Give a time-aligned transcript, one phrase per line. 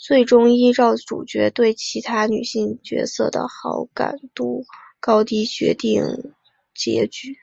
[0.00, 4.64] 最终依照主角对其他女性角色的好感度
[4.98, 6.02] 高低决定
[6.74, 7.38] 结局。